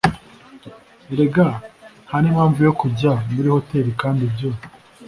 [1.11, 1.47] erega
[2.05, 4.49] ntanimpamvu yo kujya muri hotel kandi ibyo